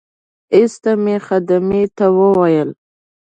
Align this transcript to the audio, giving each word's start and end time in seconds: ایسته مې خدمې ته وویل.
ایسته 0.55 0.91
مې 1.03 1.15
خدمې 1.27 1.83
ته 1.97 2.05
وویل. 2.17 2.69